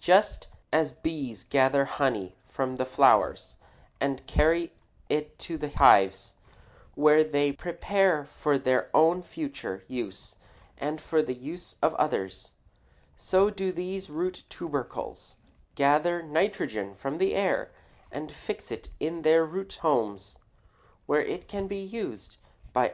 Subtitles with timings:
[0.00, 3.56] Just as bees gather honey from the flowers
[4.00, 4.72] and carry
[5.08, 6.34] it to the hives,
[6.96, 10.34] where they prepare it for their own future use
[10.76, 12.54] and for the use of others,
[13.14, 15.36] so do these root tubercles
[15.76, 17.70] gather nitrogen from the air
[18.10, 20.36] and fix it in their root homes,
[21.06, 22.38] where it can be used
[22.72, 22.92] by other crops.